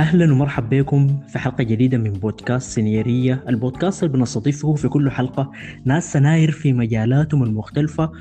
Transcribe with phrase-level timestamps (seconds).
[0.00, 5.52] أهلا ومرحبا بكم في حلقة جديدة من بودكاست سنيرية البودكاست اللي بنستضيفه في كل حلقة
[5.84, 8.12] ناس سناير في مجالاتهم المختلفة.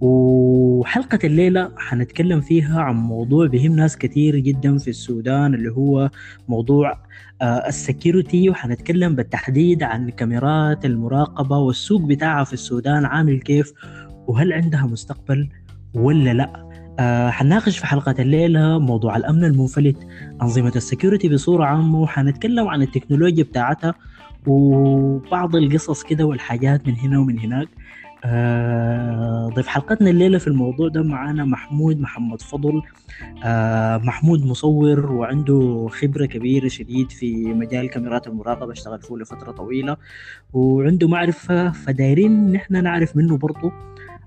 [0.00, 6.10] وحلقة الليلة حنتكلم فيها عن موضوع بهم ناس كثير جدا في السودان اللي هو
[6.48, 7.02] موضوع
[7.42, 8.50] السكيورتي.
[8.50, 13.72] وحنتكلم بالتحديد عن كاميرات المراقبة والسوق بتاعها في السودان عامل كيف
[14.26, 15.48] وهل عندها مستقبل
[15.94, 16.63] ولا لا.
[17.00, 19.96] آه حنناقش في حلقة الليلة موضوع الأمن المنفلت
[20.42, 23.94] أنظمة السكيورتي بصورة عامة وحنتكلم عن التكنولوجيا بتاعتها
[24.46, 27.68] وبعض القصص كده والحاجات من هنا ومن هناك.
[28.26, 32.82] آه ضيف حلقتنا الليلة في الموضوع ده معانا محمود محمد فضل.
[33.44, 39.96] آه محمود مصور وعنده خبرة كبيرة شديد في مجال كاميرات المراقبة اشتغل فيه لفترة طويلة
[40.52, 43.72] وعنده معرفة فدايرين نحن نعرف منه برضو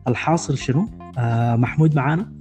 [0.07, 0.89] الحاصل شنو.
[1.17, 2.31] آه محمود معانا؟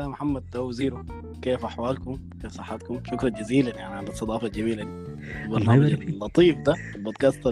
[0.00, 1.04] محمد أو زيرو.
[1.42, 4.84] كيف أحوالكم؟ كيف صحتكم؟ شكرا جزيلا يعني على الاستضافة الجميلة.
[4.84, 7.50] دي البرنامج اللطيف ده البودكاست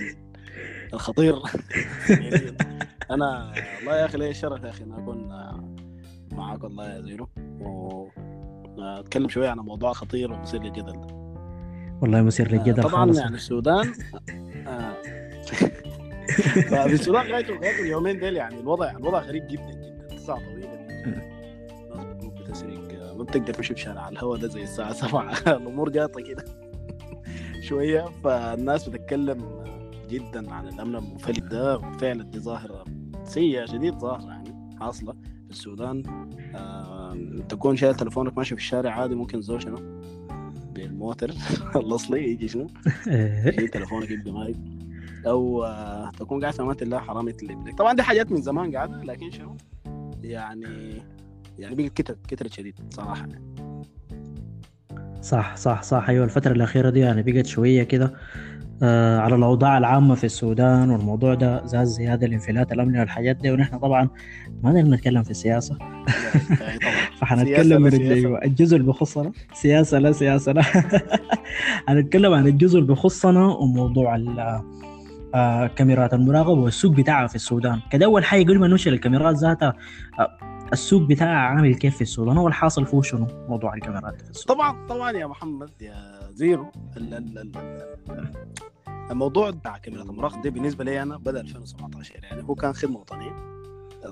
[0.94, 1.34] الخطير.
[3.10, 5.28] أنا والله يا أخي لي الشرف يا أخي إن أكون
[6.32, 7.28] معاك والله يا زيرو.
[8.78, 10.92] واتكلم شوية عن موضوع خطير ومثير للجدل.
[10.92, 11.06] ده
[12.00, 13.18] والله مثير للجدل طبعا خالص.
[13.18, 13.92] يعني السودان
[16.70, 20.16] ففي السودان غايته غايته اليومين دول يعني الوضع الوضع غريب جدا جدا.
[20.16, 20.72] ساعه طويله
[22.52, 26.44] بتسرق ما بتقدر تمشي في شارع الهواء ده زي الساعة 7 الأمور جاطة كده.
[27.68, 28.04] شوية.
[28.24, 29.64] فالناس بتتكلم
[30.10, 31.76] جدا عن الأمن المنفلت ده.
[31.78, 32.84] وفعلا دي ظاهرة
[33.24, 35.12] سيئة شديد ظاهرة يعني حاصلة
[35.44, 36.02] في السودان.
[36.56, 37.16] آه،
[37.48, 39.76] تكون شايل تلفونك ماشي في الشارع عادي ممكن زول شنو؟
[40.74, 41.30] بالموتر.
[41.76, 42.66] الأصلي يجي شنو؟
[43.72, 44.56] تلفونك يبقى مايك
[45.26, 49.02] أو آه، تكون قاعد في أمان الله حرام يتلم طبعا دي حاجات من زمان قاعدة
[49.04, 49.56] لكن شنو؟
[50.22, 51.02] يعني
[51.58, 51.74] يعني.
[51.74, 53.26] بقت كترت كترت شديد صراحة.
[53.26, 53.42] يعني.
[55.22, 56.08] صح صح صح.
[56.08, 58.12] أيوه الفترة الأخيرة دي يعني بقت شوية كده.
[58.82, 63.50] آه على الأوضاع العامة في السودان والموضوع ده زاد زيادة الانفلات الأمني والحاجات دي.
[63.50, 64.08] ونحن طبعا
[64.62, 66.92] ما نقدر نتكلم في السياسة يعني طبعا.
[67.20, 67.94] فحنتكلم من.
[68.44, 69.32] الجزء اللي بخصنا.
[69.54, 70.52] سياسة لا سياسة.
[70.52, 70.62] لا
[71.88, 74.62] هنتكلم عن الجزء اللي بخصنا وموضوع ال-
[75.34, 77.80] آه كاميرات المراقبة والسوق بتاعها في السودان.
[77.90, 79.74] كده أول حاجة قبل ما ننشر الكاميرات ذاتها
[80.18, 80.38] آه
[80.72, 84.86] السوق بتاعها عامل كيف في السودان هو الحاصل فيه شنو؟ موضوع الكاميرات في السودان طبعا
[84.86, 86.72] طبعا يا محمد يا زيرو.
[86.96, 87.56] ال ال ال
[88.10, 88.32] ال-
[89.10, 93.52] الموضوع بتاع كاميرا المراقبة ده بالنسبة لي أنا بدأ 2017 يعني هو كان خدمة وطنية.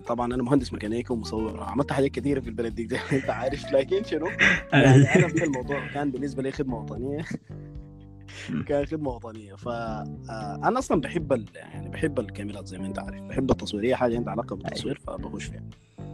[0.06, 3.72] طبعا أنا مهندس ميكانيكي ومصور عملت حاجات كثيره في البلد دي زي ما أنت عارف
[3.72, 4.26] لكن شنو؟
[4.72, 7.24] يعني أنا في الموضوع كان بالنسبة لي خدمة وطنية.
[8.68, 9.54] كان خدمة وطنية.
[9.54, 11.44] فانا أصلا بحب ال...
[11.54, 13.22] يعني بحب الكاميرات زي ما أنت عارف.
[13.22, 15.62] بحب التصوير اي حاجة عندها علاقة بالتصوير فبخش فيها.
[16.00, 16.09] آه،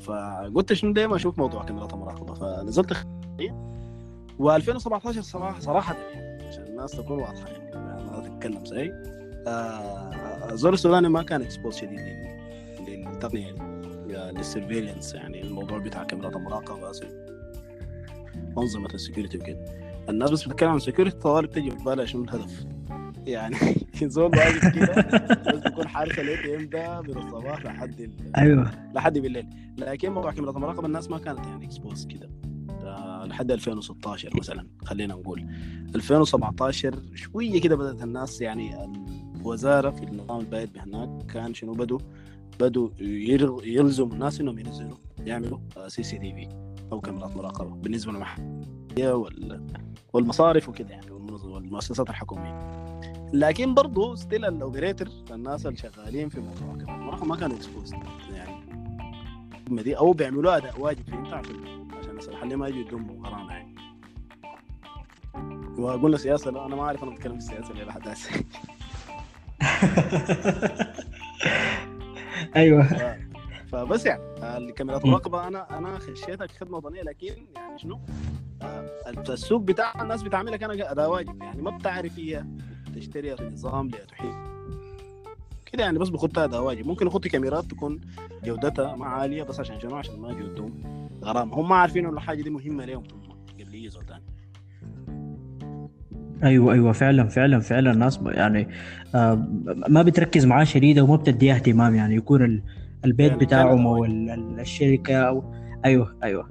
[0.00, 2.34] فقلت شنو دايما أشوف موضوع كاميرات المراقبة.
[2.34, 2.92] فنزلت
[4.42, 7.70] و2017 صراحة صراحة يعني عشان الناس تكون واضحة يعني
[8.10, 8.92] ما تتكلم زي
[9.48, 13.58] آه، الزول السوداني ما كان exposed شديد لل- للتقنية دي
[14.38, 16.92] لل surveillance يعني الموضوع بتاع كاميرات المراقبة
[18.58, 19.64] انظمه ال security وكده.
[20.08, 22.64] الناس بس بتتكلم عن security طوال بتجي في بالها شنو الهدف.
[23.26, 23.56] يعني
[24.02, 24.94] زول واقف كده
[25.52, 28.10] بس بيكون حارس ال ATM ده من الصباح لحد ال...
[28.36, 28.70] أيوه.
[28.94, 29.46] لحد بالليل.
[29.78, 32.30] لكن موضوع كاميرا المراقبه الناس ما كانت يعني exposed كده.
[33.26, 35.46] لحد 2016 مثلا خلينا نقول.
[35.94, 38.84] 2017 شوية كده بدأت الناس يعني
[39.40, 41.98] الوزارة في النظام البائد هناك كان شنو بدوا
[42.60, 42.90] بدوا
[43.64, 45.58] يلزموا الناس إنهم ينزلوا يعملوا
[45.88, 46.48] CCTV
[46.92, 49.66] أو كاميرات مراقبة بالنسبة للمحليه وال-
[50.12, 52.85] والمصارف وكده يعني والمؤسسات الحكومية.
[53.32, 57.92] لكن برضه still ال operator الناس اللي شغالين في موضوع المراقبه ما كانوا exposed
[58.32, 58.66] يعني
[59.70, 63.76] دي أو بيعملوها أداء واجب فهمت عشان عشان اللي ما يجوا يدوهم غرامه يعني
[65.78, 68.30] وقلنا سياسة لا أنا ما أعرف أنا بتكلم في السياسة ليه لحد هسه
[72.56, 72.88] أيوه.
[73.72, 74.22] فبس يعني
[74.58, 75.04] الكاميرات.
[75.04, 78.00] المراقبه أنا أنا خشيتها كخدمه وطنية لكن يعني شنو؟
[78.62, 78.86] آه،
[79.28, 82.44] السوق بتاع الناس بتعملها كان اداء واجب يعني ما بتعرف هي
[82.96, 84.30] تشتريها في نظام لتحيل
[85.72, 86.86] كده يعني بس بخطها اداء واجب.
[86.86, 88.00] ممكن يخط كاميرات تكون
[88.44, 90.68] جودتها ما عالية بس عشان شنو؟ عشان ما يجوا
[91.24, 91.54] غرامة.
[91.54, 94.22] هم ما عارفين إنه الحاجة دي مهمة لهم هم قبل يجي زول تاني.
[96.44, 96.92] أيوه أيوه.
[96.92, 97.90] فعلا فعلا فعلا.
[97.90, 98.68] الناس يعني
[99.14, 99.34] آه
[99.88, 101.94] ما بتركز معاه شديده وما بتديها اهتمام.
[101.94, 102.62] يعني يكون ال-
[103.04, 103.86] البيت بتاعهم.
[103.86, 105.54] أو ال- ال- الشركة أو
[105.84, 106.48] أيوه أيوه.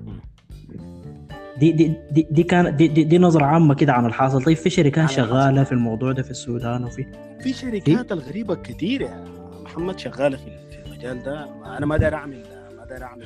[1.58, 4.44] دي دي دي, دي كانت دي, دي, دي نظرة عامة كده عن الحاصل.
[4.44, 5.10] طيب في شركات.
[5.10, 7.06] شغالة في الموضوع ده في السودان وفي
[7.40, 9.26] في شركات الغريبة كثير يا
[9.64, 10.48] محمد شغالة في
[10.86, 11.50] المجال ده.
[11.78, 12.44] أنا ما داير اعمل
[12.78, 13.26] ما داير اعمل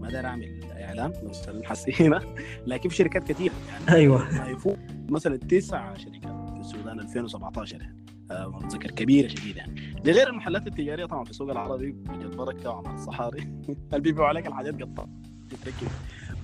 [0.00, 2.20] ما داير أعمل إعلان مثلا حسي هنا
[2.66, 4.38] لكن في شركات كثيره يعني أيوه.
[4.38, 4.78] ما يفوق
[5.08, 8.00] مثلا تسع شركات في السودان 2017 يعني.
[8.30, 8.60] آه،
[8.96, 10.00] كبيرة شديد يعني.
[10.04, 11.96] ده غير المحلات التجارية طبعا في السوق العربي.
[12.36, 13.40] بركه وعمل الصحاري.
[13.92, 15.04] اللي بيبيعوا عليك الحاجات؟ قطع.
[15.50, 15.88] تتركب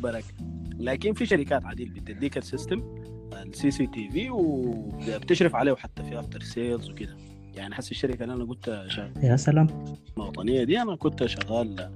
[0.03, 0.25] بركه
[0.79, 2.83] لكن في شركات عديد بتديك ال system
[3.33, 7.17] ال CCTV وبتشرف عليه حتى في after sales وكده.
[7.55, 9.67] يعني حس الشركة اللي أنا كنت شغال يا سلام.
[10.17, 11.91] الوطنية دي أنا كنت شغال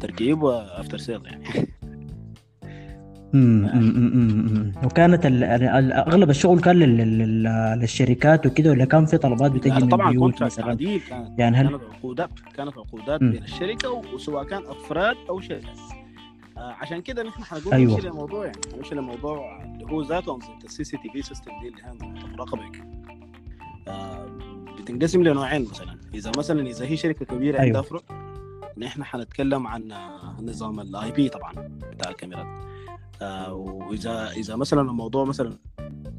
[0.00, 1.44] تركيب و after sales يعني.
[4.84, 9.68] وكانت ال- ال- أغلب الشغل كان لل- لل- للشركات وكده ولا كان في طلبات بتجي
[9.68, 13.20] يعني من طبعا contract عديد كانت يعني هل كانت عقودات كانت عقودات.
[13.20, 15.78] بين الشركة وسواء كان أفراد أو شركات.
[16.62, 17.92] عشان كده نحن حنقول أيوة.
[17.92, 22.82] نمشي لموضوع يعني نمشي لموضوع اللي هو ذاته انظمه ال CCTV system دي اللي هي
[23.88, 24.26] آه
[24.78, 27.66] بتنقسم لنوعين مثلا إذا مثلا إذا هي شركة كبيرة أيوة.
[27.66, 28.02] عندها فروع
[28.78, 31.52] نحن حنتكلم عن آه، نظام ال IP طبعا
[31.92, 32.46] بتاع الكاميرات
[33.22, 35.58] آه وإذا إذا مثلا الموضوع مثلا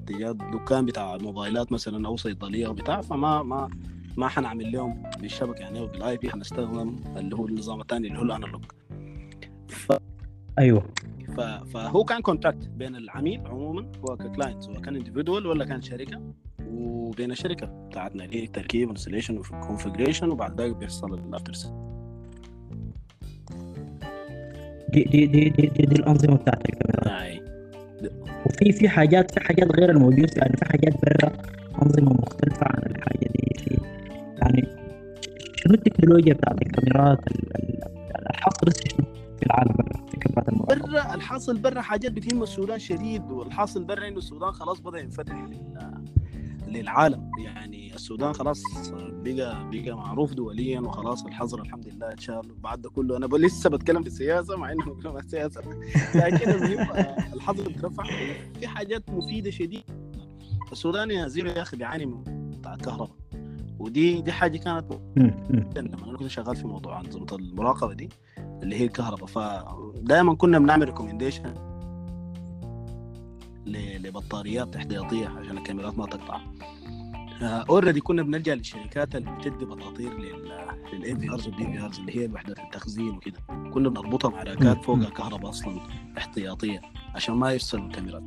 [0.07, 3.69] تجاه دكان بتاع موبايلات مثلا أو صيدلية أو بتاع فما ما
[4.17, 8.28] ما حنعمل لهم بالشبكة يعني بال IP حنستخدم اللي هو النظام الثاني اللي هو ال
[8.28, 8.63] analog.
[10.59, 10.83] أيوه.
[11.73, 16.21] فهو كان contract بين العميل عموما هو ك client سواء كان individual ولا كان شركة؟
[16.67, 21.53] وبين الشركة بتاعتنا اللي هي تركيب installation و configuration وبعد ذلك بيحصل ال after
[24.89, 27.41] دي دي دي دي, دي, دي الأنظمة بتاعت الكاميرات يعني
[28.45, 31.31] وفي في حاجات في حاجات غير الموجود يعني في حاجات برا
[31.83, 33.63] أنظمة مختلفة عن الحاجة دي.
[33.63, 33.77] في
[34.41, 34.67] يعني
[35.55, 39.05] شنو التكنولوجيا بتاعت الكاميرات ال- ال- الحاصل شنو
[39.39, 39.75] في العالم؟
[40.59, 45.35] برا في الحاصل برا حاجات بتهم السودان شديد والحاصل برا إنه السودان خلاص بدأ ينفتح
[45.35, 46.03] لل-
[46.67, 47.31] للعالم.
[47.39, 48.63] يعني السودان خلاص
[49.23, 53.17] بقى بقى معروف دوليا وخلاص الحظر الحمد لله اتشال بعد ده كله.
[53.17, 55.61] أنا لسه بتكلم في السياسة مع إنه بتكلم عن السياسة
[56.15, 58.03] لكن المهم آه، الحظر اترفع
[58.59, 59.83] في حاجات مفيدة شديد
[60.71, 62.23] السودان يا زيرو يا أخي بيعاني من
[62.59, 63.15] بتاع الكهرباء.
[63.79, 64.85] ودي دي حاجة كانت
[65.77, 68.09] لما أنا كنت شغال في موضوع انظمه المراقبة دي.
[68.63, 69.25] اللي هي الكهرباء.
[69.25, 71.53] فدائما كنا بنعمل recommendation
[73.65, 76.41] لبطاريات احتياطية عشان الكاميرات ما تقطع.
[77.41, 80.11] already كنا بنلجأ للشركات اللي بتدي بطاطير
[80.93, 83.39] لل NVRs وال DVRs اللي هي وحدات التخزين وكده.
[83.73, 84.85] كنا بنربطها مع راكات.
[84.85, 85.79] فوقها كهرباء أصلا
[86.17, 86.81] احتياطية
[87.15, 88.23] عشان ما يفصلوا الكاميرات.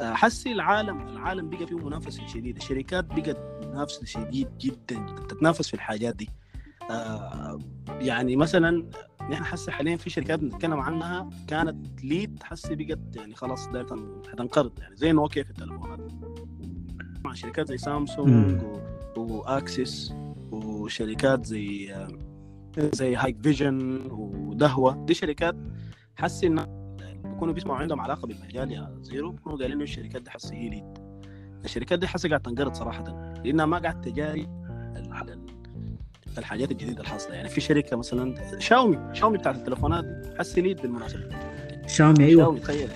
[0.00, 2.58] آه، حسي العالم العالم بقى فيه منافسة شديدة.
[2.58, 5.26] الشركات بقت منافسه شديد جدا جدا.
[5.28, 6.30] تتنافس في الحاجات دي.
[6.90, 7.58] آه،
[8.00, 8.90] يعني مثلا
[9.30, 14.78] نحن حسي حاليا في شركات بنتكلم عنها كانت lead حسي بقت يعني خلاص دايرة حتنقرض
[14.78, 16.12] يعني زي نوكيا في التليفونات.
[17.24, 18.62] مع شركات زي سامسونج.
[18.62, 18.80] و-
[19.16, 20.14] واكسس
[20.52, 21.94] وشركات زي
[22.78, 25.04] زي هايك فيجن ودهوة.
[25.06, 25.56] دي شركات
[26.16, 26.84] حسي إن
[27.24, 30.98] بيكونوا بيسمعوا عندهم علاقة بالمجال يا زيرو بيكونوا قايلين إنه الشركات دي حسي هي lead
[31.64, 33.04] الشركات دي حسي قاعد تنقرض صراحة
[33.44, 34.46] لأنها ما قاعد تجاري
[36.38, 40.04] الحاجات الجديدة اللي حاصله يعني في شركة مثلا شاومي شاومي بتاعت التليفونات
[40.38, 41.22] حسي lead بالمناسبه
[41.86, 42.42] شاومي أيوه.
[42.44, 42.88] شاومي تخيل.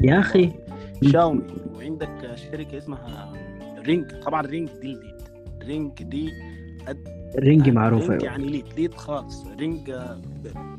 [0.00, 0.52] يا أخي.
[1.12, 1.42] شاومي.
[1.74, 3.32] وعندك شركة اسمها
[3.78, 4.10] رينج.
[4.22, 5.22] طبعا رينج دي الجديد
[5.62, 6.30] رينج دي
[7.38, 8.32] رينجي معروفة رينج أيوه.
[8.32, 8.64] يعني lead.
[8.76, 9.46] lead خالص.
[9.58, 9.94] رينج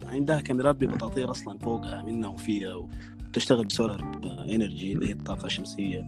[0.06, 2.74] عندها كاميرات ببطاطير أصلا فوقها منها وفيها
[3.30, 4.02] وتشتغل ب solar
[4.50, 6.06] energy اللي هي الطاقة الشمسية.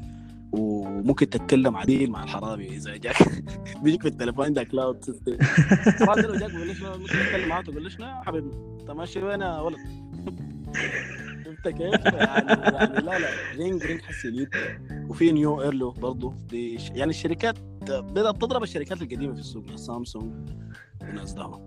[0.53, 3.15] وممكن تتكلم عديل مع الحرامي إذا جاك.
[3.83, 8.05] بيجيك في التليفون عندك cloud system لو جاك بيقول شنو ممكن تتكلم معاه تقول شنو
[8.05, 8.49] يا حبيبي؟
[8.81, 9.77] انت ماشي وين يا ولد؟
[11.45, 13.27] شفت كيف؟ يعني, يعني لا لا.
[13.57, 14.49] رينج رينج حسي lead
[15.09, 16.33] وفي نيو ايرلو برضه.
[16.49, 17.55] دي ش- يعني الشركات
[17.89, 19.75] بدأت تضرب الشركات القديمة في السوق.
[19.75, 20.33] سامسونج
[21.01, 21.59] وناس دهو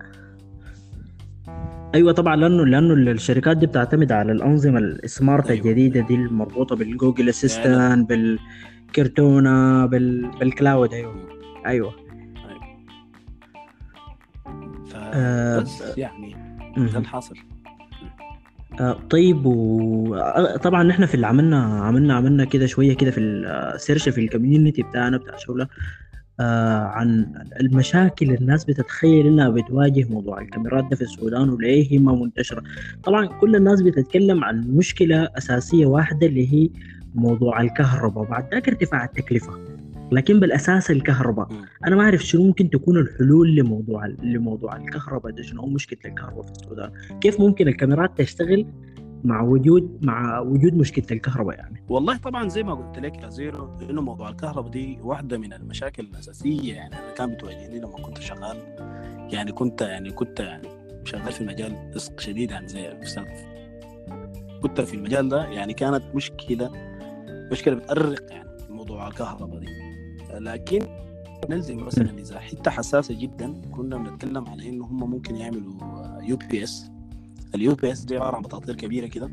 [1.94, 5.64] أيوه طبعا لأنه لأنه الشركات دي بتعتمد على الأنظمة ال smart أيوة.
[5.66, 8.38] الجديدة دي المربوطة بال Google Assistant بال Cortana بال...
[10.40, 11.14] بال cloud أيوه.
[11.66, 11.94] أيوه.
[14.94, 16.36] آه، فبس يعني
[16.76, 16.98] ده.
[16.98, 17.36] الحاصل.
[18.80, 24.08] آه، طيب وطبعا نحن في اللي عملنا عملنا عملنا كده شوية كده في ال search
[24.08, 25.68] في ال community بتاعنا بتاع شغله
[26.40, 32.12] آه عن المشاكل الناس بتتخيل إنها بتواجه موضوع الكاميرات ده في السودان وليه هي ما
[32.14, 32.62] منتشرة.
[33.04, 36.68] طبعا كل الناس بتتكلم عن مشكلة أساسية واحدة اللي هي
[37.16, 39.76] موضوع الكهرباء وبعد ذاك ارتفاع التكلفة.
[40.12, 41.48] لكن بالأساس الكهرباء.
[41.86, 46.50] أنا ما أعرف شنو ممكن تكون الحلول لموضوع لموضوع الكهرباء ده شنو مشكلة الكهرباء في
[46.52, 48.66] السودان كيف ممكن الكاميرات تشتغل
[49.24, 53.70] مع وجود مع وجود مشكلة الكهرباء يعني؟ والله طبعا زي ما قلت لك يا زيرو
[53.90, 56.94] إنه موضوع الكهرباء دي واحدة من المشاكل الأساسية يعني.
[56.94, 58.56] أنا كان بتواجهني لما كنت شغال
[59.32, 60.68] يعني كنت يعني كنت يعني
[61.04, 62.90] شغال في المجال رزق شديد يعني زي
[64.62, 66.95] كنت في المجال ده يعني كانت مشكلة
[67.52, 69.66] مشكلة بتأرق يعني موضوع الكهرباء دي.
[70.34, 70.78] لكن
[71.50, 75.72] نلزم مثلا إذا حتة حساسة جدا كنا بنتكلم على إنه هم ممكن يعملوا
[76.22, 76.90] UPS.
[77.54, 79.30] ال UPS دي عبارة عن بطاطير كبيرة كده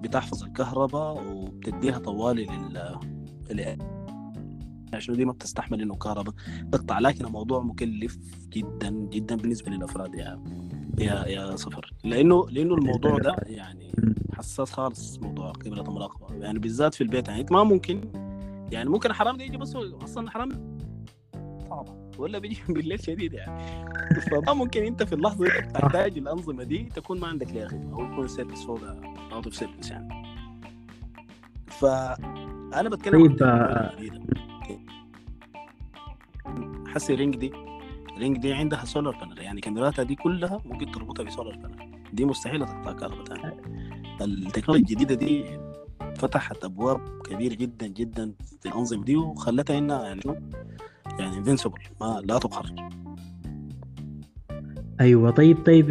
[0.00, 2.46] بتحفظ الكهرباء وبتديها طوالي
[3.50, 3.78] لل
[4.94, 6.34] عشان دي ما بتستحمل إنه كهرباء
[6.72, 6.98] تقطع.
[6.98, 8.18] لكن الموضوع مكلف
[8.48, 10.42] جدا جدا بالنسبة للأفراد يا
[10.98, 11.92] يا يا صفر.
[12.04, 13.92] لأنه لأنه الموضوع ده يعني
[14.34, 16.34] حساس خالص موضوع قبلة المراقبة.
[16.34, 18.00] يعني بالذات في البيت يعني ما ممكن
[18.72, 20.30] يعني ممكن الحرامي ده يجي بس أصلا
[21.68, 23.62] صعبه ولا بيجي بالليل شديد يعني.
[24.20, 28.12] فما ممكن أنت في اللحظة دي تحتاج الأنظمة دي تكون ما عندك ليها خدمه أو
[28.12, 28.80] يكون service فوق
[29.32, 30.22] out of service يعني
[31.66, 34.42] فانا بتكلم طيب
[36.86, 37.52] حسي رينج دي.
[38.18, 42.24] رينج دي عندها solar panel يعني كاميراتها دي كلها ممكن تربطها ب solar panel دي
[42.24, 43.56] مستحيل تقطع كهرباء
[44.20, 45.44] التكنولوجيا الجديدة دي
[46.16, 50.22] فتحت أبواب كبيرة جدا جدا في الأنظمة دي وخلتها إنها يعني
[51.18, 52.90] يعني invincible ما لا تقهر.
[55.00, 55.86] أيوه طيب طيب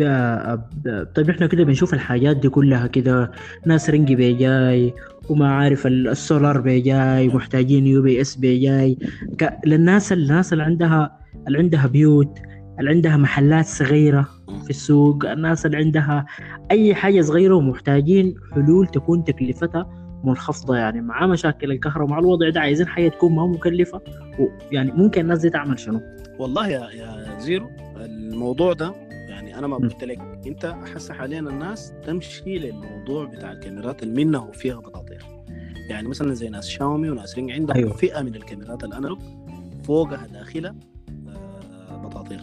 [1.15, 3.31] طيب إحنا كده بنشوف الحاجات دي كلها كده.
[3.65, 4.93] ناس رنجي بيجاي
[5.29, 8.97] وما عارف السولار بيجاي محتاجين UPS بيجاي.
[9.65, 11.17] للناس الناس اللي عندها
[11.47, 12.39] اللي عندها بيوت
[12.79, 14.27] اللي عندها محلات صغيرة
[14.63, 16.25] في السوق الناس اللي عندها
[16.71, 19.89] أي حاجة صغيرة ومحتاجين حلول تكون تكلفتها
[20.23, 21.01] منخفضة يعني.
[21.01, 24.01] مع مشاكل الكهرباء مع الوضع ده عايزين حاجة تكون ما مكلفة
[24.39, 26.01] ويعني ممكن الناس دي تعمل شنو؟
[26.39, 27.69] والله يا يا زيرو.
[28.33, 34.03] الموضوع ده يعني أنا ما قلت لك أنت أحس حاليا الناس تمشي للموضوع بتاع الكاميرات
[34.03, 35.25] اللي منه فيها بطاطير.
[35.89, 37.93] يعني مثلا زي ناس شاومي وناس رينج عندهم أيوة.
[37.93, 39.19] فئة من الكاميرات ال analog
[39.83, 40.75] فوقها داخلة
[41.91, 42.39] بطاطير.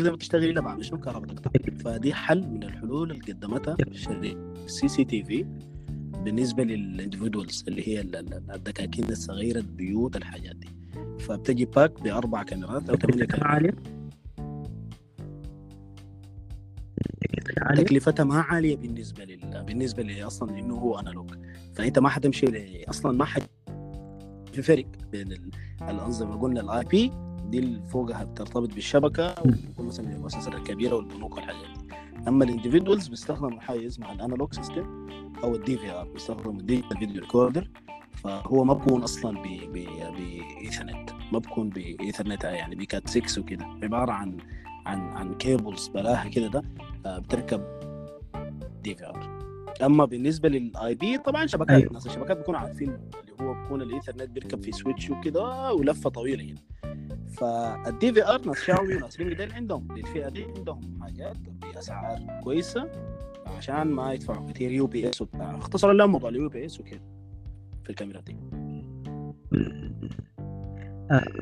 [0.00, 1.50] إذا ما تشتغل إلا بعد شنو؟ كهرباء تقطع.
[1.84, 5.46] فدي حل من الحلول اللي قدمتها الشركة ال CCTV
[6.24, 10.68] بالنسبة لل individuals اللي هي الدكاكين الصغيرة البيوت الحاجات دي.
[11.18, 13.74] فبتجي pack بأربع كاميرات أو ثمانية كاميرات.
[17.76, 21.30] تكلفتها ما عالية بالنسبة لل بالنسبة لي أصلا انه هو analog.
[21.74, 22.84] فأنت ما حتمشي ل...
[22.88, 23.42] أصلا ما حد
[24.52, 25.52] في فرق بين
[25.82, 26.36] الأنظمة.
[26.40, 27.12] قلنا ال IP
[27.48, 31.94] دي اللي فوقها بترتبط بالشبكة وتكون مثلا المؤسسات الكبيرة والبنوك والحاجات دي.
[32.28, 35.06] أما ال individuals بيستخدموا حاجة اسمها ال analog system
[35.44, 37.70] أو ال DVR بيستخدموا ال digital video recorder
[38.14, 43.64] فهو ما بكون أصلا بإيثرنت ما بكون بإيثرنت يعني ب Cat 6 وكده.
[43.82, 44.36] عبارة عن
[44.86, 46.62] عن عن cables بلاها كده ده
[47.18, 47.62] بتركب
[48.82, 49.42] DVR
[49.82, 51.88] أما بالنسبة لل IP طبعا شبكات أيوه.
[51.88, 56.60] الناس الشبكات بيكونوا عارفين اللي هو بيكون الايثرنت بيركب في switch وكده ولفة طويلة يعني.
[57.36, 59.96] فال DVR ناس شاومي وناس رينج ديل عندهم.
[59.96, 62.90] للفئة دي عندهم حاجات بأسعار كويسة
[63.46, 65.56] عشان ما يدفعوا كثير UPS وبتاع.
[65.56, 67.02] اختصروا لهم موضوع ال UPS وكده
[67.84, 68.36] في الكاميرات دي.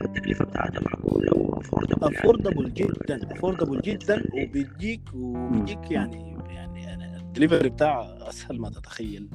[0.04, 8.28] التكلفة بتاعتها معقوله و affordable affordable جدا affordable جدا وبيجيك وبيجيك يعني يعني الدليفري بتاعه
[8.28, 9.28] أسهل ما تتخيل.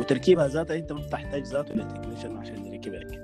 [0.00, 3.22] وتركيبها ذاتها أنت ما بتحتاج ذاته لل technician عشان يركبها لك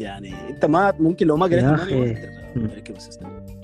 [0.00, 2.14] يعني أنت ما ممكن لو ما قريت يا أخي.
[2.54, 3.61] تركب ال system.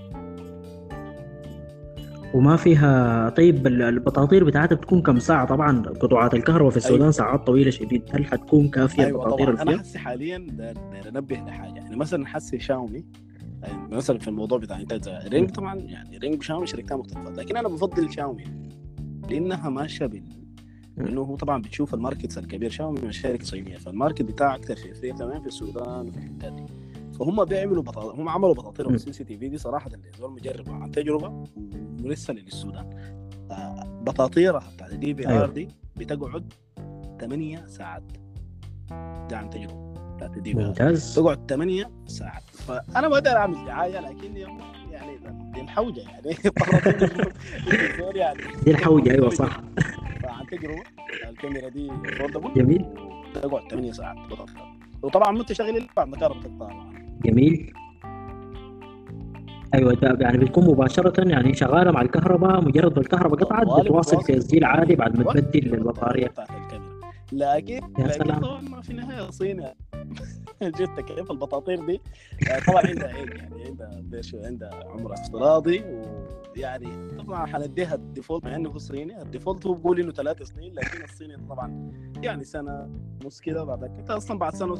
[2.35, 7.11] وما فيها طيب البطاطير بتاعتها بتكون كم ساعة؟ طبعا قطوعات الكهرباء في السودان أيوة.
[7.11, 8.03] ساعات طويلة شديد.
[8.11, 12.59] هل حتكون كافية أيوة البطاطير طبعا أنا حسي حاليا داير انبه لحاجة يعني مثلا حسي
[12.59, 13.05] شاومي
[13.63, 17.69] يعني مثلا في الموضوع بتاع إنتاج رينج طبعا يعني رينج وشاومي شركتين مختلفة لكن أنا
[17.69, 18.45] بفضل شاومي
[19.31, 20.23] لأنها ماشية بال
[20.97, 22.71] لأنه هو طبعا بتشوف ال markets الكبير.
[22.71, 23.77] شاومي شركه صينية.
[23.77, 26.67] فال market بتاعها أكثر في أفريقيا في السودان وفي الحتات دي.
[27.19, 31.45] فهم بيعملوا بطاطا هم عملوا بطاطير ال CCTV دي صراحة اللي زول مجرب عن تجربة
[32.05, 33.19] ولسه للسودان.
[34.03, 36.53] بطاطيرها بتاعت ال DVR دي بتقعد
[37.21, 38.03] 8 ساعات.
[39.31, 41.15] ده عن تجربة بتاعت في آر ممتاز.
[41.15, 42.43] تقعد 8 ساعات.
[42.51, 45.19] فأنا ما أقدر أعمل دعاية لكن يعني
[45.55, 46.37] دي الحوجة يعني.
[48.19, 48.43] يعني.
[48.65, 49.61] دي الحوجة أيوه صح.
[50.23, 50.83] فعن تجربة.
[51.29, 51.91] الكاميرا دي
[52.57, 52.87] جميل.
[53.35, 54.17] تقعد 8 ساعات
[55.03, 56.17] وطبعا ما أنت شغال إلا بعد ما
[57.25, 57.73] جميل.
[59.75, 64.65] أيوه ده يعني بتكون مباشرة يعني شغالة مع الكهرباء مجرد ما الكهرباء قطعت بتواصل تسجيل
[64.65, 65.75] عادي بعد ما تبدل
[66.57, 66.99] الكاميرا.
[67.33, 69.65] لكن لكن طبعا ما في نهاية صين
[70.63, 72.01] جيت كيف البطاطير دي؟
[72.67, 74.03] طبعا عندها يعني عندها
[74.35, 75.85] عندها عمر افتراضي
[76.57, 79.23] ويعني طبعا حنديها ال default مع إنه هو صيني.
[79.23, 82.89] ال default هو بيقول إنه ثلاث سنين لكن الصيني طبعا يعني سنة
[83.25, 84.75] نص كده بعد أصلا بعد سنة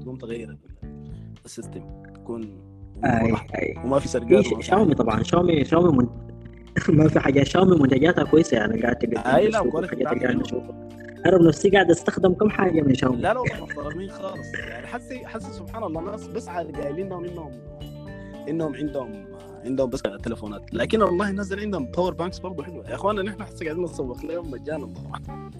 [0.00, 0.58] تقوم تغير
[1.48, 2.60] ال system تكون
[3.04, 3.74] أي أي.
[3.84, 6.06] وما في سرقات شاومي طبعا شاومي شاومي من...
[6.98, 7.44] ما في حاجة.
[7.44, 10.88] شاومي منتجاتها كويسة يعني قاعد تقدم أي لا اللي قاعد نشوفها.
[11.26, 13.16] أنا بنفسي قاعد أستخدم كم حاجة من شاومي.
[13.16, 14.54] لا لا محترمين خالص.
[14.68, 17.52] يعني حسي حسي سبحان الله الناس بس قايلين لهم إنهم
[18.48, 19.24] إنهم عندهم
[19.64, 20.74] عندهم بس تليفونات.
[20.74, 22.88] لكن والله اللي عندهم power banks برضه حلوة.
[22.88, 25.50] يا اخوانا نحن حسي قاعدين نسوق لهم مجانا طبعا.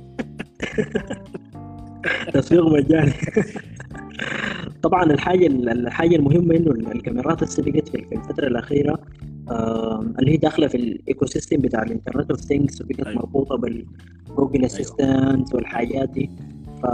[2.35, 3.13] تسويق مجاني.
[4.83, 8.99] طبعا الحاجة الحاجة المهمة إنه الكاميرات السبقت في الفترة الأخيرة
[9.51, 13.09] آه اللي هي داخلة في ال ecosystem بتاع ال Internet of Things وبقت.
[13.17, 16.31] مربوطة بال Google Assistant والحاجات دي.
[16.83, 16.87] ف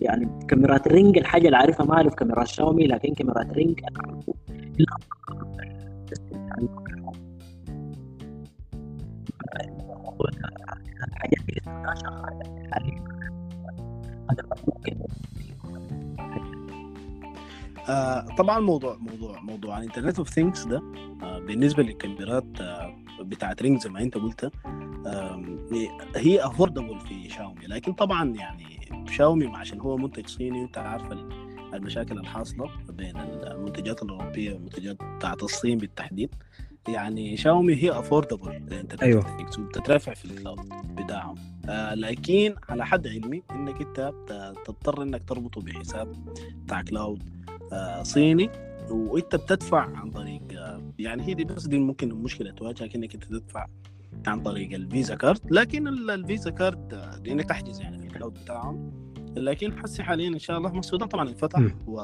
[0.00, 4.34] يعني كاميرات رينج الحاجة اللي عارفها ما أعرف كاميرات شاومي لكن كاميرات رينج أنا أعرفه.
[11.08, 11.40] الحاجات
[11.98, 12.50] شغاله
[14.30, 14.96] هذا ممكن
[17.90, 20.82] آه طبعا موضوع موضوع موضوع ال Internet of Things ده
[21.22, 24.52] آه بالنسبة للكاميرات آه بتاعت رينج زي ما انت قلت
[26.16, 27.66] هي affordable في شاومي.
[27.66, 31.12] لكن طبعا يعني شاومي عشان هو منتج صيني وانت عارف
[31.74, 36.34] المشاكل الحاصلة بين المنتجات الأوروبية والمنتجات بتاعت الصين بالتحديد.
[36.88, 41.34] يعني شاومي هي affordable ال Internet Things وبتترافع في ال cloud بتاعهم.
[41.68, 44.12] آه لكن على حد علمي إنك أنت
[44.66, 46.12] تضطر إنك تربطه بحساب
[46.64, 47.39] بتاع cloud.
[48.02, 48.50] صيني
[48.90, 53.24] وإنت بتدفع عن طريق آه يعني هي دي بس دي ممكن المشكلة تواجهك إنك أنت
[53.24, 53.66] تدفع
[54.26, 57.98] عن طريق ال Visa card لكن ال- ال Visa card آه، دي انك تحجز يعني
[57.98, 58.92] في ال cloud بتاعهم
[59.36, 61.60] لكن حسي حاليا إن شاء الله السودان طبعا انفتح.
[61.86, 62.00] و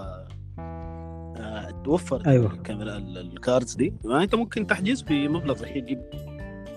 [0.58, 2.52] آه، توفر أيوة.
[2.52, 3.94] الكاميرا ال- ال cards دي.
[4.04, 6.10] ما أنت ممكن تحجز بمبلغ رخيص جدا.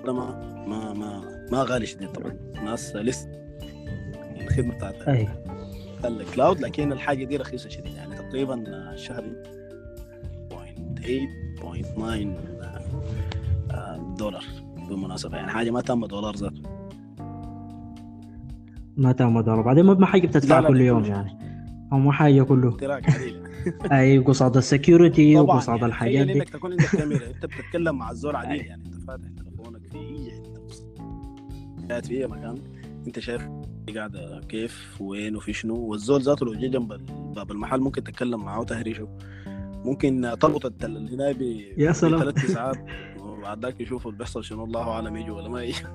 [0.06, 0.14] ما
[0.68, 2.32] ما ما ما غالي شديد طبعا.
[2.58, 3.30] الناس لسه
[4.42, 5.28] الخدمة بتاعتها اي
[6.06, 8.09] ال cloud لكن الحاجة دي رخيصة شديد يعني.
[8.30, 8.64] تقريبا
[8.96, 9.36] شهري
[11.02, 12.28] 0.8 0.9
[14.18, 14.44] دولار
[14.90, 15.38] بالمناسبة.
[15.38, 16.62] يعني حاجة ما تم دولار ذاته.
[18.98, 19.62] ما تم دولار.
[19.62, 21.06] بعدين ما حاجة بتدفع كل لا، يوم.
[21.06, 21.38] يعني.
[21.94, 22.78] أو ما حاجة كله.
[22.84, 23.36] عادي
[23.92, 26.34] أي قصاد ال security وقصاد يعني الحاجات دي.
[26.34, 27.28] انك تكون عندك كاميرا.
[27.28, 28.84] انت بتتكلم مع الزول عديل يعني.
[28.86, 30.32] انت فاتح تليفونك في أي
[31.92, 32.02] حتة.
[32.08, 32.56] في اي مكان
[33.08, 33.42] انت شايف
[33.98, 36.88] قاعدة كيف وين وفي شنو والزول ذاته لو جه جنب
[37.34, 39.08] باب المحل ممكن تتكلم معاه وتهريشه
[39.86, 41.42] ممكن تربط هنا ب
[41.78, 42.20] يا سلام.
[42.20, 42.78] ثلاث ساعات
[43.24, 45.84] وبعد ذاك يشوفوا اللي بيحصل شنو الله أعلم يجي ولا ما يجي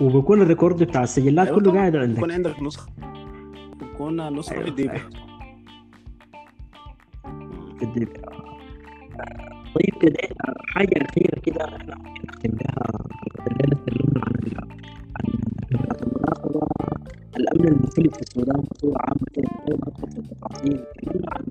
[0.00, 1.72] وبيكون ال record بتاع السجلات أيوة كله.
[1.72, 2.92] قاعد عندك يكون عندك نسخة
[3.82, 5.08] يكون نسخة أيوة، في ال D صحيح.
[7.78, 8.56] في ال DVR.
[9.74, 10.16] طيب كده
[10.68, 12.74] حاجة أخيرة كده إحنا ممكن نختم بها
[14.20, 16.66] حلقة الليلة تكلمنا عن ال- عن كاميرات المراقبة
[17.36, 20.78] الأمن المنفلت في السودان بصورة عامة كده من ما ندخل في التفاصيل.
[20.96, 21.44] تكلمنا عن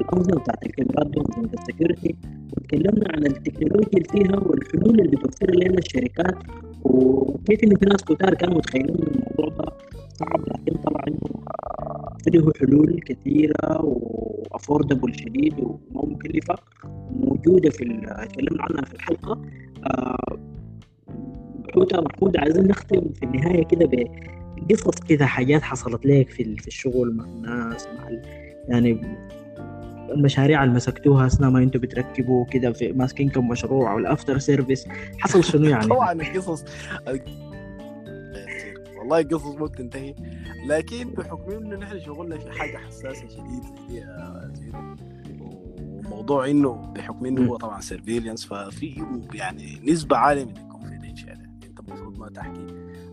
[0.00, 2.14] الأنظمة بتاعت الكاميرات دي ال security
[2.56, 6.36] وتكلمنا عن التكنولوجيا اللي فيها والحلول اللي بتوفرها لنا الشركات
[6.84, 9.72] وكيف إن في ناس كتار كانوا متخيلين إن الموضوع ده
[10.14, 11.18] صعب لكن طلع إنه
[11.80, 16.54] آه، في له حلول كثيرة و affordable شديد وما مكلفة
[17.10, 19.38] موجودة في اتكلمنا عنها في الحلقة.
[21.76, 23.88] حوتة محمود عايزين نختم في النهاية كده
[24.56, 28.22] بقصص كده حاجات حصلت لك في ال- في الشغل مع الناس مع ال-
[28.68, 29.00] يعني
[30.10, 34.38] المشاريع اللي مسكتوها أثناء ما أنتوا بتركبوا كده في ماسكين كم مشروع أو ال after
[34.38, 34.88] service
[35.18, 36.64] حصل شنو يعني؟ طبعا القصص.
[38.98, 40.14] والله القصص مو تنتهي
[40.66, 43.62] لكن بحكم إنه نحن شغلنا في حاجة حساسة شديد
[44.54, 44.72] زي
[46.06, 50.54] وموضوع إنه بحكم إنه هو طبعا surveillance ففي يعني نسبة عالية من
[51.88, 52.66] المفروض ما تحكي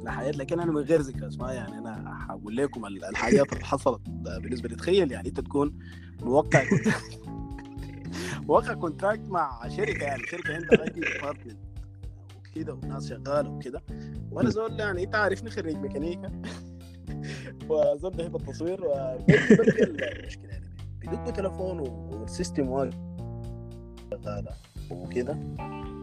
[0.04, 4.02] لحاجات لكن أنا من غير ذكر أسماء يعني أنا هقول لكم ال- الحاجات اللي حصلت
[4.10, 4.76] بالنسبة لي.
[4.76, 5.80] تخيل يعني أنت تكون
[6.22, 6.64] موقع
[8.50, 11.58] موقع contract مع شركة يعني شركة عندها أي department
[12.52, 13.82] وكده وناس شغالة وكده.
[14.32, 16.32] وأنا زول يعني أنت عارفني خريج ميكانيكا
[17.70, 18.80] وزول بحب التصوير
[19.20, 20.66] المشكلة يعني.
[21.08, 22.94] بدق تليفون وال system واقف
[24.12, 24.52] شغالة
[24.92, 25.34] وكده.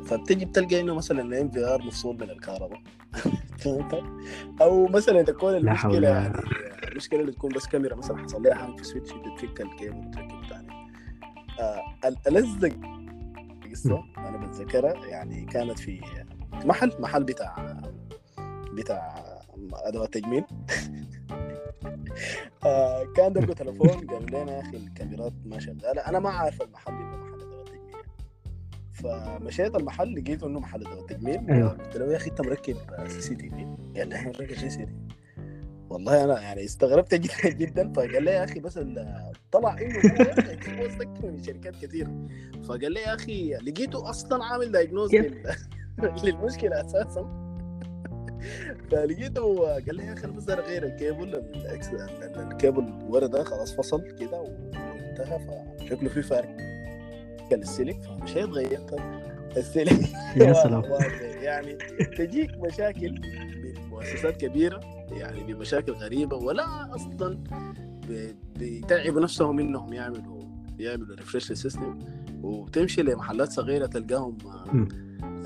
[0.04, 2.80] فبتجي بتلقى إنه مثلا ال NVR مفصول من الكهرباء؟
[4.62, 6.38] أو مثلا تكون المشكلة يعني
[6.92, 10.68] المشكلة اللي تكون بس كاميرا مثلا حصل لها hang في switch بتفك الكيبل وتركب ثاني
[11.60, 12.68] آه الألذ
[13.70, 16.00] قصة أنا بتذكرها يعني كانت في
[16.64, 17.80] محل محل بتاع
[18.72, 19.24] بتاع
[19.72, 20.44] أدوات تجميل.
[22.64, 26.00] آه كان دقوا تليفون قالوا لنا يا أخي الكاميرات ما شغالة.
[26.00, 26.92] أنا ما عارف المحل
[29.02, 31.68] فمشيت المحل لقيته إنه محل تجميل أيوة.
[31.70, 32.76] قلت له يا أخي أنت مركب
[33.08, 34.92] CCTV؟ قال لي إحنا مركب CCTV
[35.90, 37.92] والله أنا يعني استغربت جدا جدا.
[37.92, 38.78] فقال لي يا أخي بس
[39.52, 39.98] طلع إنه
[40.80, 42.08] هو أكثر من شركات كثير
[42.68, 45.10] فقال لي يا أخي لقيته أصلا عامل diagnose.
[46.24, 47.40] للمشكلة أساسا.
[48.90, 51.42] فلقيته قال لي يا أخي أنا بس اغير ال cable
[52.36, 55.38] ال cable ورا ده خلاص فصل كده وانتهى
[55.80, 56.56] فشكله في فار قرض
[57.54, 58.96] السلك فمشيت غيرت
[59.56, 60.08] السلك.
[60.36, 60.82] يا سلام.
[61.42, 61.72] يعني
[62.18, 63.14] تجيك مشاكل
[63.62, 67.38] بمؤسسات كبيرة يعني بمشاكل غريبة ولا أصلا
[68.56, 70.40] بيتعبوا نفسهم إنهم يعملوا
[70.78, 71.98] يعملوا refresh لل system
[72.42, 74.38] وتمشي لمحلات صغيرة تلقاهم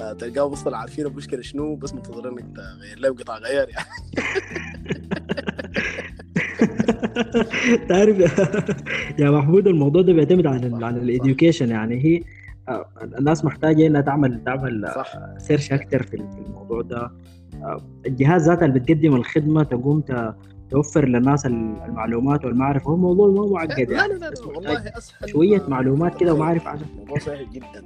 [0.00, 3.86] آه، تلقاهم أصلا عارفين المشكلة شنو بس منتظرين إنك تغير لهم قطع غيار يعني.
[7.88, 8.18] تعرف
[9.20, 12.04] يا محمود الموضوع ده بيعتمد على على ال education يعني.
[12.04, 12.22] هي
[13.18, 15.12] الناس محتاجة إنها تعمل تعمل صح.
[15.38, 16.14] search أكثر في
[16.46, 17.12] الموضوع ده.
[18.06, 20.02] الجهات ذاتها اللي بتقدم الخدمة تقوم
[20.70, 22.90] توفر للناس المعلومات والمعرفة.
[22.90, 24.12] هو الموضوع ما معقد لا يعني.
[24.12, 26.68] لا لا, بس لا محتاج والله أسهل شوية ما معلومات كده تتخيل.
[26.68, 26.84] عنها.
[26.92, 27.84] الموضوع سهل جدا.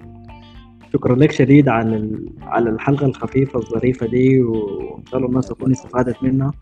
[0.93, 6.23] شكرا لك شديد على على الحلقة الخفيفة الظريفة دي وإن شاء الله الناس تكون استفادت
[6.23, 6.53] منها.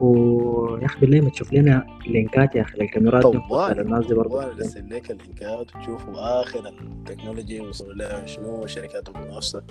[0.00, 4.88] ويا أخي بالله ما تشوف لنا لينكات يا أخي للكاميرات طوال الناس دي برضه ارسل
[4.90, 9.62] لك اللينكات وتشوفوا آخر ال technology وصلوا لها شنو الشركات المنافسه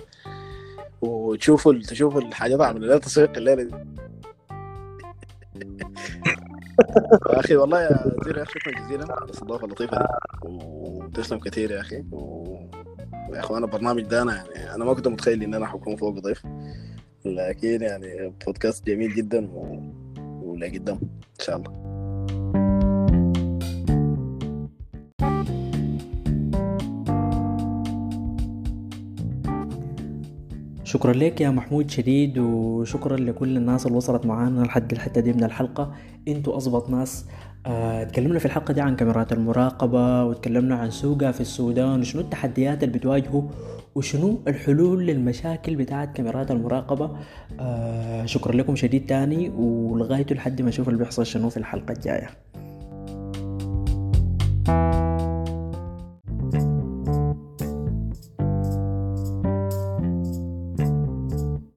[1.00, 3.84] وتشوفوا تشوفوا الحاجات عملوا لها تسويق الليلة
[7.32, 9.12] يا أخي والله يا وزير يا أخي شكرا جزيلا.
[9.12, 10.04] على الاستضافه اللطيفة دي.
[10.44, 12.04] وتسلم كثير يا أخي.
[12.12, 12.56] و...
[13.34, 16.42] يا أخوان البرنامج ده أنا يعني أنا ما كنت متخيل إن أنا حكون فوق ضيف.
[17.24, 19.50] لكن يعني بودكاست جميل جدا.
[19.52, 19.82] و...
[20.64, 20.98] ولقدام
[21.40, 21.84] إن شاء الله.
[30.84, 35.44] شكرا لك يا محمود شديد وشكرا لكل الناس اللي وصلت معانا لحد الحتة دي من
[35.44, 35.94] الحلقة.
[36.28, 37.26] أنتوا اضبط ناس.
[37.66, 42.84] آه، تكلمنا في الحلقة دي عن كاميرات المراقبة وتكلمنا عن سوقها في السودان وشنو التحديات
[42.84, 43.42] اللي بتواجهوا
[43.94, 47.16] وشنو الحلول للمشاكل بتاعت كاميرات المراقبة؟
[47.60, 48.76] آه، شكرا لكم.
[48.76, 52.30] شديد تاني ولغاية لحد ما أشوف اللي بيحصل شنو في الحلقة الجاية.